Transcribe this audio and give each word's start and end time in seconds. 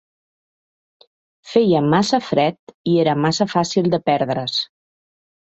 Feia 1.49 1.81
massa 1.95 2.21
fred 2.31 2.73
i 2.93 2.97
era 3.03 3.15
massa 3.27 3.49
fàcil 3.53 3.93
de 3.97 4.01
perdre's 4.13 4.59